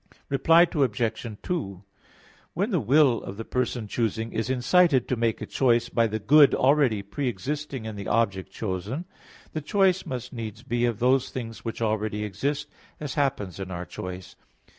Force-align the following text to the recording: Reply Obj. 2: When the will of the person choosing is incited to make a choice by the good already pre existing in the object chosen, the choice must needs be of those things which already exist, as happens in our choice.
Reply 0.29 0.63
Obj. 0.63 1.27
2: 1.43 1.83
When 2.55 2.71
the 2.71 2.79
will 2.79 3.21
of 3.21 3.37
the 3.37 3.45
person 3.45 3.87
choosing 3.87 4.33
is 4.33 4.49
incited 4.49 5.07
to 5.07 5.15
make 5.15 5.43
a 5.43 5.45
choice 5.45 5.89
by 5.89 6.07
the 6.07 6.17
good 6.17 6.55
already 6.55 7.03
pre 7.03 7.27
existing 7.27 7.85
in 7.85 7.95
the 7.95 8.07
object 8.07 8.51
chosen, 8.51 9.05
the 9.53 9.61
choice 9.61 10.03
must 10.03 10.33
needs 10.33 10.63
be 10.63 10.85
of 10.85 10.97
those 10.97 11.29
things 11.29 11.63
which 11.63 11.83
already 11.83 12.23
exist, 12.23 12.67
as 12.99 13.13
happens 13.13 13.59
in 13.59 13.69
our 13.69 13.85
choice. 13.85 14.35